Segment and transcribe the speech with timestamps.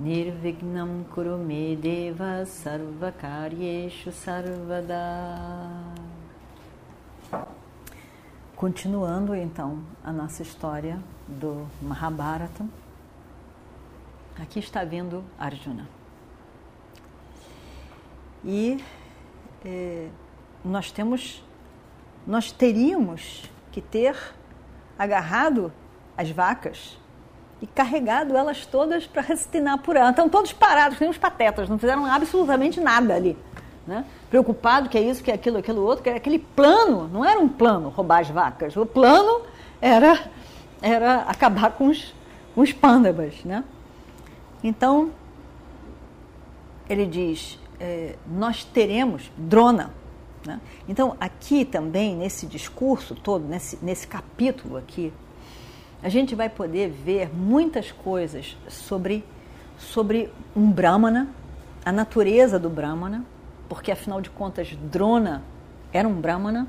[0.00, 4.96] Nirvignam Kurume Deva Sarvakaryeshu Sarvada
[8.56, 12.64] Continuando então a nossa história do Mahabharata,
[14.40, 15.86] aqui está vindo Arjuna.
[18.42, 18.82] E
[19.62, 20.08] eh,
[20.64, 21.44] nós temos,
[22.26, 24.16] nós teríamos que ter
[24.98, 25.70] agarrado
[26.16, 26.99] as vacas
[27.62, 29.24] e carregado elas todas para
[29.82, 30.10] por ela.
[30.10, 33.36] Estão todos parados, nem uns patetas, não fizeram absolutamente nada ali.
[33.86, 34.04] Né?
[34.30, 37.40] Preocupado que é isso, que é aquilo, aquilo outro, que era aquele plano, não era
[37.40, 39.42] um plano roubar as vacas, o plano
[39.80, 40.30] era,
[40.80, 42.14] era acabar com os,
[42.54, 43.44] com os pândabas.
[43.44, 43.64] Né?
[44.62, 45.10] Então,
[46.88, 49.90] ele diz, é, nós teremos drona.
[50.46, 50.60] Né?
[50.88, 55.12] Então, aqui também, nesse discurso todo, nesse, nesse capítulo aqui,
[56.02, 59.24] a gente vai poder ver muitas coisas sobre,
[59.78, 61.28] sobre um Brahmana,
[61.84, 63.24] a natureza do Brahmana,
[63.68, 65.42] porque afinal de contas, Drona
[65.92, 66.66] era um Brahmana,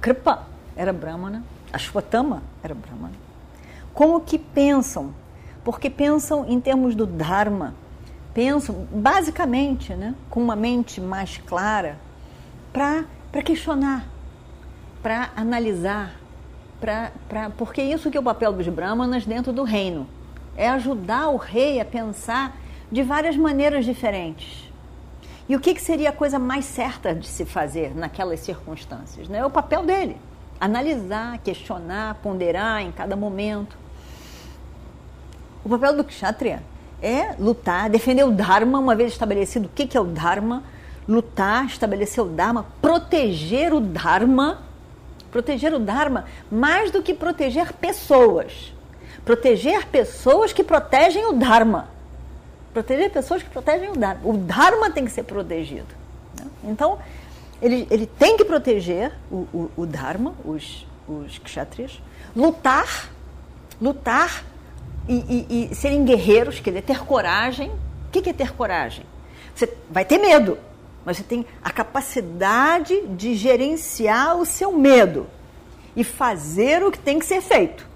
[0.00, 3.14] Kripa era Brahmana, Ashwatthama era Brahmana.
[3.92, 5.12] Como que pensam?
[5.64, 7.74] Porque pensam em termos do Dharma,
[8.32, 11.98] pensam basicamente né, com uma mente mais clara
[12.72, 14.06] para questionar,
[15.02, 16.17] para analisar,
[16.80, 20.06] pra, pra, porque isso que é o papel dos brahmanas dentro do reino.
[20.56, 22.56] É ajudar o rei a pensar
[22.90, 24.68] de várias maneiras diferentes.
[25.48, 29.28] E o que, que seria a coisa mais certa de se fazer naquelas circunstâncias?
[29.28, 29.38] Né?
[29.38, 30.16] É o papel dele.
[30.60, 33.76] Analisar, questionar, ponderar em cada momento.
[35.64, 36.62] O papel do kshatriya
[37.00, 40.64] é lutar, defender o Dharma, uma vez estabelecido o que, que é o Dharma,
[41.08, 44.67] lutar, estabelecer o Dharma, proteger o Dharma
[45.30, 48.72] Proteger o Dharma mais do que proteger pessoas.
[49.24, 51.88] Proteger pessoas que protegem o Dharma.
[52.72, 54.20] Proteger pessoas que protegem o Dharma.
[54.24, 55.94] O Dharma tem que ser protegido.
[56.38, 56.46] Né?
[56.64, 56.98] Então,
[57.60, 62.00] ele, ele tem que proteger o, o, o Dharma, os, os kshatriyas,
[62.34, 63.10] lutar,
[63.80, 64.44] lutar
[65.08, 65.14] e,
[65.48, 67.70] e, e serem guerreiros, quer dizer, ter coragem.
[67.70, 69.04] O que é ter coragem?
[69.54, 70.56] Você vai ter medo,
[71.08, 75.26] mas você tem a capacidade de gerenciar o seu medo
[75.96, 77.88] e fazer o que tem que ser feito.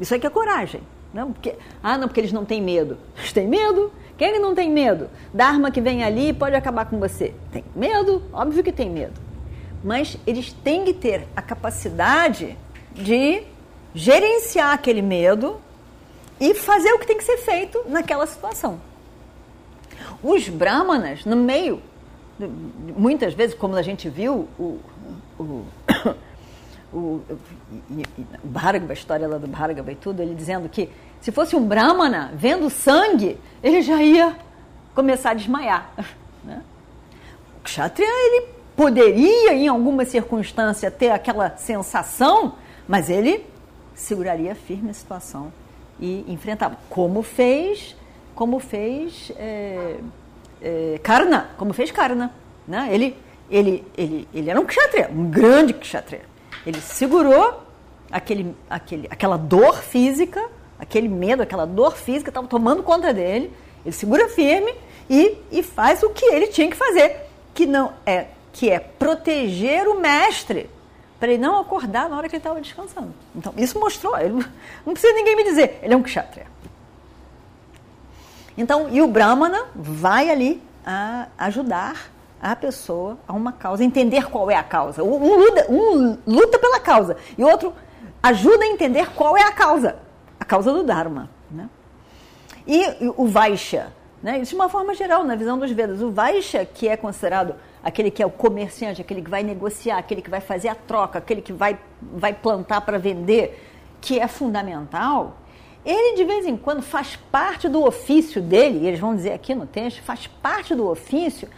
[0.00, 0.80] Isso aí que é coragem.
[1.12, 2.96] Não, porque, ah, não, porque eles não têm medo.
[3.16, 3.92] Eles têm medo?
[4.16, 5.10] Quem é que não tem medo?
[5.34, 7.34] Da arma que vem ali pode acabar com você.
[7.50, 8.22] Tem medo?
[8.32, 9.20] Óbvio que tem medo.
[9.82, 12.56] Mas eles têm que ter a capacidade
[12.94, 13.42] de
[13.92, 15.60] gerenciar aquele medo
[16.38, 18.80] e fazer o que tem que ser feito naquela situação.
[20.22, 21.82] Os brahmanas, no meio
[22.96, 24.80] muitas vezes, como a gente viu, o,
[25.38, 25.64] o,
[26.92, 27.24] o, o
[28.44, 30.88] Bhargava, a história lá do Bhargava e tudo, ele dizendo que
[31.20, 34.36] se fosse um Brahmana vendo sangue, ele já ia
[34.94, 35.92] começar a desmaiar.
[36.44, 36.62] Né?
[37.58, 38.46] O Kshatriya, ele
[38.76, 42.54] poderia, em alguma circunstância, ter aquela sensação,
[42.86, 43.44] mas ele
[43.94, 45.52] seguraria firme a situação
[45.98, 47.96] e enfrentava, como fez,
[48.34, 49.96] como fez é,
[50.62, 52.32] é, Karna, como fez Karna.
[52.66, 52.88] Né?
[52.92, 53.16] Ele,
[53.50, 56.22] ele, ele, ele era um kshatriya, um grande kshatriya.
[56.66, 57.62] Ele segurou
[58.10, 60.44] aquele, aquele, aquela dor física,
[60.78, 63.52] aquele medo, aquela dor física estava tomando conta dele.
[63.84, 64.74] Ele segura firme
[65.08, 67.16] e, e faz o que ele tinha que fazer,
[67.54, 70.68] que não é que é proteger o mestre
[71.18, 73.12] para ele não acordar na hora que ele estava descansando.
[73.34, 74.32] Então, isso mostrou, ele,
[74.86, 76.46] não precisa ninguém me dizer, ele é um kshatriya.
[78.58, 82.10] Então, e o Brahmana vai ali a ajudar
[82.42, 85.04] a pessoa a uma causa, entender qual é a causa.
[85.04, 87.72] Um luta, um luta pela causa e outro
[88.20, 89.96] ajuda a entender qual é a causa,
[90.40, 91.30] a causa do Dharma.
[91.48, 91.68] Né?
[92.66, 94.40] E o Vaishya, né?
[94.40, 98.20] de uma forma geral, na visão dos Vedas, o Vaishya, que é considerado aquele que
[98.20, 101.52] é o comerciante, aquele que vai negociar, aquele que vai fazer a troca, aquele que
[101.52, 103.64] vai, vai plantar para vender,
[104.00, 105.36] que é fundamental,
[105.88, 109.66] ele de vez em quando faz parte do ofício dele, eles vão dizer aqui no
[109.66, 111.48] texto, faz parte do ofício,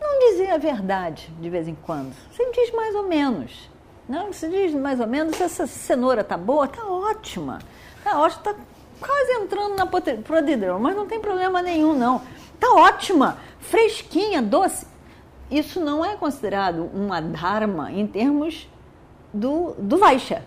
[0.00, 2.14] não dizer a verdade de vez em quando.
[2.30, 3.70] Você diz mais ou menos.
[4.08, 7.58] Não, você diz mais ou menos, essa cenoura tá boa, tá ótima.
[8.02, 8.54] Tá ótima, tá,
[8.98, 12.22] quase entrando na podridão, mas não tem problema nenhum, não.
[12.58, 14.86] Tá ótima, fresquinha, doce.
[15.50, 18.66] Isso não é considerado uma dharma em termos
[19.32, 20.42] do, do Vaisha.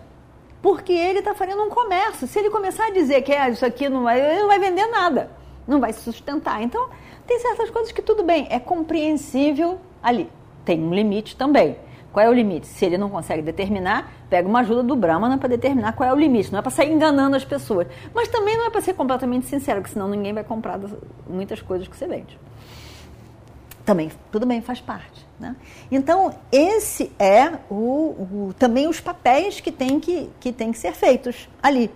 [0.62, 2.26] Porque ele está fazendo um comércio.
[2.26, 4.86] Se ele começar a dizer que é, isso aqui não vai, ele não vai vender
[4.86, 5.30] nada,
[5.66, 6.62] não vai se sustentar.
[6.62, 6.88] Então,
[7.26, 10.30] tem certas coisas que tudo bem, é compreensível ali.
[10.64, 11.76] Tem um limite também.
[12.12, 12.66] Qual é o limite?
[12.66, 16.16] Se ele não consegue determinar, pega uma ajuda do Brahmana para determinar qual é o
[16.16, 16.50] limite.
[16.50, 17.86] Não é para sair enganando as pessoas.
[18.14, 20.80] Mas também não é para ser completamente sincero, porque senão ninguém vai comprar
[21.28, 22.38] muitas coisas que você vende.
[23.86, 25.24] Também, tudo bem, faz parte.
[25.38, 25.56] Né?
[25.90, 30.92] Então, esse é o, o, também os papéis que tem que, que tem que ser
[30.92, 31.90] feitos ali,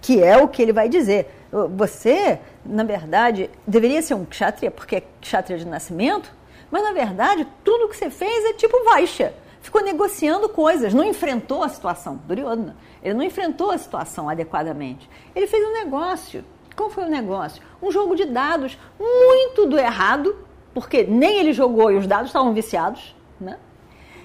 [0.00, 1.30] que é o que ele vai dizer.
[1.76, 6.32] Você, na verdade, deveria ser um kshatriya, porque é kshatriya de nascimento,
[6.70, 11.62] mas, na verdade, tudo que você fez é tipo Vaishya ficou negociando coisas, não enfrentou
[11.62, 12.20] a situação.
[12.26, 15.08] Duryodhana, ele não enfrentou a situação adequadamente.
[15.34, 16.44] Ele fez um negócio.
[16.76, 17.62] Qual foi o negócio?
[17.82, 20.36] Um jogo de dados muito do errado,
[20.74, 23.58] porque nem ele jogou e os dados estavam viciados, né?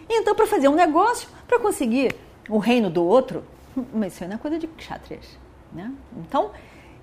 [0.09, 2.15] Então, para fazer um negócio, para conseguir
[2.49, 3.43] o reino do outro,
[3.93, 5.37] mas isso não é coisa de kshatriyas,
[5.71, 5.93] né?
[6.17, 6.51] Então,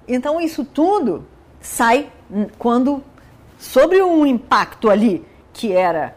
[0.09, 1.25] então isso tudo
[1.61, 2.11] sai
[2.59, 3.03] quando
[3.57, 6.17] sobre um impacto ali que era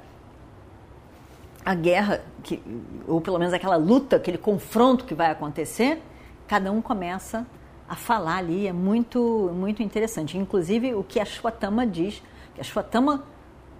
[1.63, 2.61] a guerra, que,
[3.07, 6.01] ou pelo menos aquela luta, aquele confronto que vai acontecer,
[6.47, 7.45] cada um começa
[7.89, 10.37] a falar ali, é muito, muito interessante.
[10.37, 12.21] Inclusive o que a Shwatama diz,
[12.53, 13.23] que a Shwatama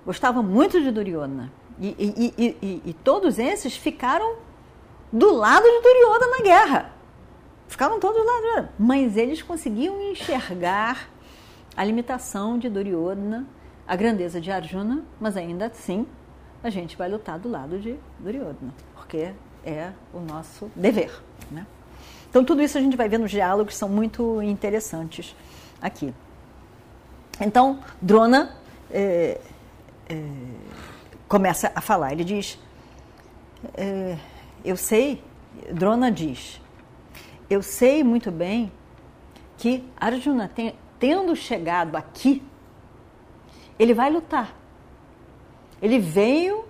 [0.03, 1.51] gostava muito de Duryodhana.
[1.79, 4.35] E, e, e, e, todos esses ficaram
[5.13, 6.93] do lado de Duryodhana na guerra.
[7.67, 8.73] Ficaram todos lá, Duryodhana.
[8.77, 11.07] mas eles conseguiam enxergar
[11.77, 13.47] a limitação de Duryodhana,
[13.87, 16.05] a grandeza de Arjuna, mas ainda assim
[16.61, 19.31] a gente vai lutar do lado de Duryodhana, porque
[19.63, 21.11] é o nosso dever.
[21.49, 21.65] Né?
[22.29, 25.35] Então, tudo isso a gente vai ver nos diálogos, são muito interessantes
[25.81, 26.13] aqui.
[27.41, 28.55] Então, Drona
[28.91, 29.39] é,
[30.07, 30.25] é,
[31.27, 32.11] começa a falar.
[32.11, 32.59] Ele diz:
[33.73, 34.17] é,
[34.63, 35.23] Eu sei,
[35.71, 36.61] Drona diz,
[37.49, 38.71] eu sei muito bem
[39.57, 40.51] que Arjuna,
[40.99, 42.43] tendo chegado aqui,
[43.77, 44.55] ele vai lutar.
[45.81, 46.65] Ele veio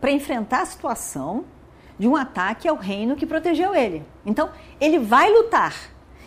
[0.00, 1.44] para enfrentar a situação
[1.98, 4.02] de um ataque ao reino que protegeu ele.
[4.24, 4.50] Então,
[4.80, 5.74] ele vai lutar.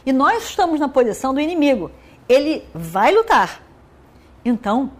[0.05, 1.91] E nós estamos na posição do inimigo.
[2.27, 3.61] Ele vai lutar.
[4.43, 4.91] Então,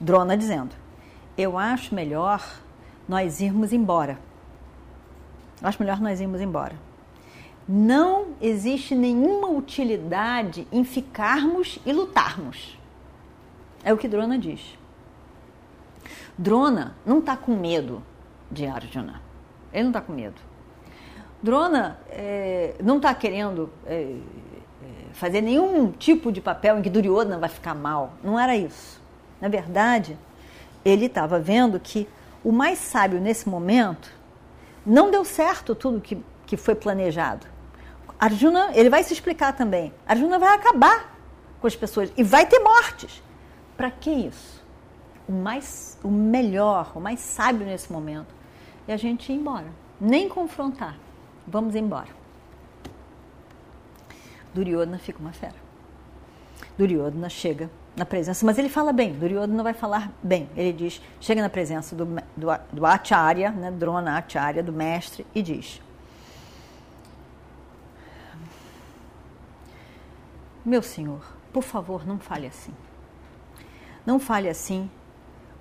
[0.00, 0.74] Drona dizendo:
[1.36, 2.44] Eu acho melhor
[3.08, 4.18] nós irmos embora.
[5.60, 6.74] Eu acho melhor nós irmos embora.
[7.68, 12.78] Não existe nenhuma utilidade em ficarmos e lutarmos.
[13.84, 14.76] É o que Drona diz.
[16.36, 18.02] Drona não está com medo
[18.50, 19.31] de Arjuna.
[19.72, 20.40] Ele não está com medo.
[21.42, 24.16] Drona é, não está querendo é, é,
[25.12, 28.14] fazer nenhum tipo de papel em que Duryodhana vai ficar mal.
[28.22, 29.00] Não era isso.
[29.40, 30.16] Na verdade,
[30.84, 32.08] ele estava vendo que
[32.44, 34.12] o mais sábio nesse momento
[34.84, 37.46] não deu certo tudo que, que foi planejado.
[38.18, 39.92] Arjuna, ele vai se explicar também.
[40.06, 41.16] Arjuna vai acabar
[41.60, 43.22] com as pessoas e vai ter mortes.
[43.76, 44.62] Para que isso?
[45.28, 48.34] o mais, o melhor, o mais sábio nesse momento
[48.86, 49.66] é a gente ir embora,
[50.00, 50.96] nem confrontar.
[51.46, 52.08] Vamos embora.
[54.54, 55.54] Duryodhana fica uma fera.
[56.76, 59.12] Duryodhana chega na presença, mas ele fala bem.
[59.12, 60.48] Duryodhana vai falar bem.
[60.56, 65.42] Ele diz, chega na presença do, do, do Acharya, né, Drona Acharya, do mestre, e
[65.42, 65.80] diz:
[70.64, 72.74] Meu senhor, por favor, não fale assim.
[74.06, 74.90] Não fale assim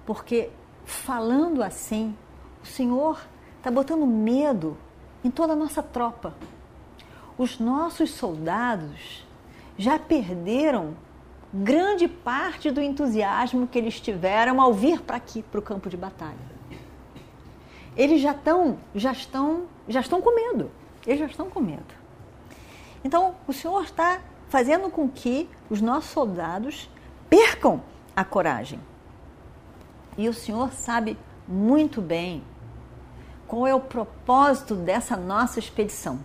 [0.05, 0.49] porque
[0.83, 2.15] falando assim,
[2.63, 3.19] o Senhor
[3.57, 4.77] está botando medo
[5.23, 6.33] em toda a nossa tropa.
[7.37, 9.25] Os nossos soldados
[9.77, 10.95] já perderam
[11.53, 15.97] grande parte do entusiasmo que eles tiveram ao vir para aqui, para o campo de
[15.97, 16.51] batalha.
[17.95, 20.71] Eles já estão, já estão, já estão com medo.
[21.05, 21.93] Eles já estão com medo.
[23.03, 26.89] Então, o Senhor está fazendo com que os nossos soldados
[27.29, 27.81] percam
[28.15, 28.79] a coragem.
[30.17, 32.43] E o Senhor sabe muito bem
[33.51, 36.21] qual é o propósito dessa nossa expedição.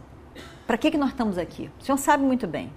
[0.64, 1.68] Para que, que nós estamos aqui?
[1.80, 2.72] O Senhor sabe muito bem.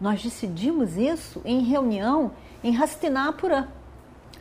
[0.00, 2.32] Nós decidimos isso em reunião
[2.64, 3.68] em Hastinapura.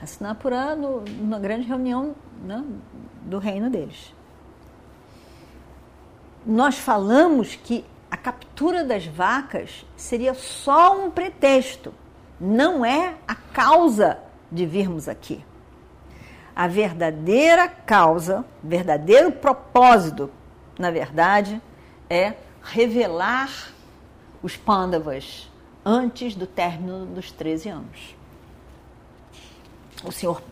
[0.01, 2.65] Hastinapura, no, numa grande reunião né,
[3.21, 4.15] do reino deles.
[6.43, 11.93] Nós falamos que a captura das vacas seria só um pretexto,
[12.41, 14.17] não é a causa
[14.51, 15.45] de virmos aqui
[16.59, 20.29] a verdadeira causa, verdadeiro propósito,
[20.77, 21.61] na verdade,
[22.09, 23.71] é revelar
[24.43, 25.49] os Pandavas
[25.85, 28.13] antes do término dos 13 anos.
[30.03, 30.43] O senhor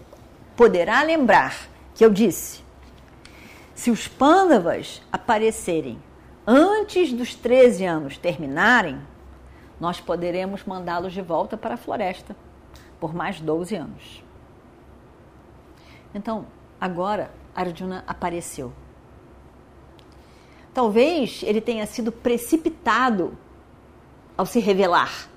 [0.56, 2.64] poderá lembrar que eu disse:
[3.76, 6.02] se os pândavas aparecerem
[6.48, 8.98] antes dos 13 anos terminarem,
[9.78, 12.34] nós poderemos mandá-los de volta para a floresta
[12.98, 14.27] por mais 12 anos.
[16.18, 16.46] Então,
[16.82, 18.74] agora Arjuna apareceu.
[20.74, 23.38] Talvez ele tenha sido precipitado
[24.38, 25.28] ao se revelar.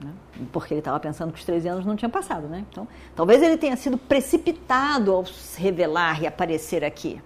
[0.00, 0.12] Né?
[0.52, 2.64] Porque ele estava pensando que os 13 anos não tinham passado, né?
[2.70, 7.22] Então, talvez ele tenha sido precipitado ao se revelar e aparecer aqui.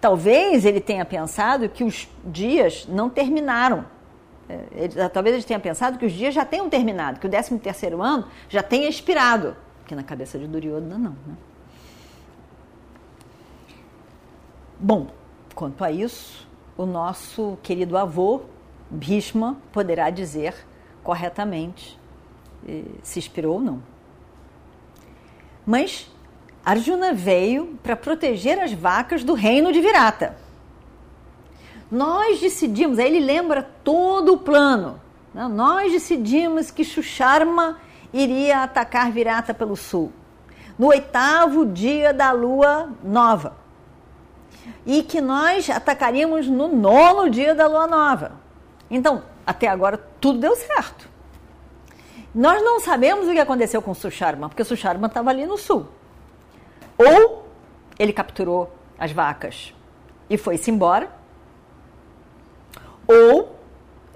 [0.00, 3.84] Talvez ele tenha pensado que os dias não terminaram.
[4.48, 7.58] É, ele, talvez ele tenha pensado que os dias já tenham terminado, que o 13
[7.58, 9.56] terceiro ano já tenha expirado.
[9.94, 11.36] Na cabeça de Duryodhana não, né?
[14.78, 15.08] Bom,
[15.54, 18.42] quanto a isso, o nosso querido avô,
[18.90, 20.54] Bhishma, poderá dizer
[21.04, 21.98] corretamente
[22.66, 23.82] eh, se inspirou ou não.
[25.64, 26.10] Mas
[26.64, 30.36] Arjuna veio para proteger as vacas do reino de Virata.
[31.90, 35.00] Nós decidimos, aí ele lembra todo o plano.
[35.34, 35.46] Né?
[35.48, 37.78] Nós decidimos que Shusharma
[38.12, 40.12] iria atacar Virata pelo sul,
[40.78, 43.62] no oitavo dia da lua nova
[44.84, 48.32] e que nós atacaríamos no nono dia da lua nova.
[48.90, 51.08] Então, até agora tudo deu certo.
[52.34, 55.86] Nós não sabemos o que aconteceu com Susharma, porque Susharma estava ali no sul.
[56.96, 57.46] Ou
[57.98, 59.74] ele capturou as vacas
[60.30, 61.10] e foi-se embora,
[63.06, 63.56] ou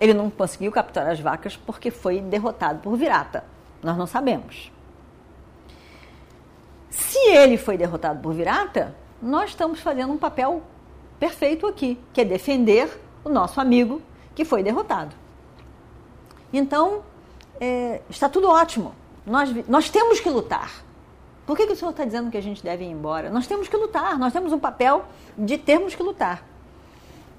[0.01, 3.45] ele não conseguiu capturar as vacas porque foi derrotado por Virata.
[3.83, 4.73] Nós não sabemos.
[6.91, 10.63] Se ele foi derrotado por Virata, nós estamos fazendo um papel
[11.19, 14.01] perfeito aqui, que é defender o nosso amigo
[14.35, 15.15] que foi derrotado.
[16.53, 17.03] Então,
[17.61, 18.95] é, está tudo ótimo.
[19.27, 20.85] Nós, nós temos que lutar.
[21.47, 23.31] Por que, que o senhor está dizendo que a gente deve ir embora?
[23.31, 25.05] Nós temos que lutar, nós temos um papel
[25.37, 26.45] de termos que lutar.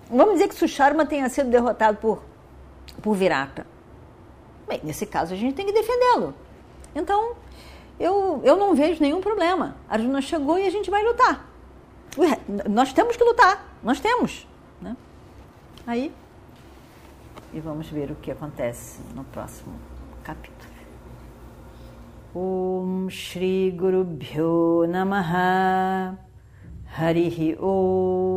[0.10, 2.22] Vamos dizer que Susharma tenha sido derrotado por,
[3.02, 3.66] por Virata.
[4.68, 6.34] Bem, nesse caso a gente tem que defendê-lo.
[6.96, 7.36] Então,
[8.00, 9.76] eu, eu não vejo nenhum problema.
[9.90, 11.48] Arjuna chegou e a gente vai lutar
[12.70, 14.48] nós temos que lutar, nós temos.
[14.82, 14.96] Né?
[15.86, 16.12] Aí,
[17.54, 19.74] e vamos ver o que acontece no próximo
[20.24, 20.58] capítulo.
[22.36, 26.20] Om Shri Guru Bhyo Namaha
[26.96, 28.37] Harihi Om